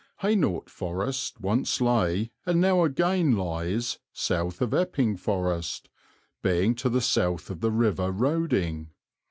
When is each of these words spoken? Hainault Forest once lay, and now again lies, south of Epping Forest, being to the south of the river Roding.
Hainault 0.21 0.67
Forest 0.67 1.39
once 1.41 1.79
lay, 1.79 2.31
and 2.43 2.59
now 2.59 2.83
again 2.83 3.37
lies, 3.37 3.99
south 4.11 4.59
of 4.59 4.73
Epping 4.73 5.15
Forest, 5.15 5.89
being 6.41 6.73
to 6.73 6.89
the 6.89 7.01
south 7.01 7.51
of 7.51 7.59
the 7.61 7.69
river 7.69 8.09
Roding. 8.11 8.89